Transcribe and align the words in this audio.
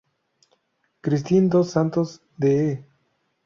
Kristin 1.01 1.47
Dos 1.51 1.69
Santos 1.69 2.23
de 2.35 2.51
E! 2.71 2.87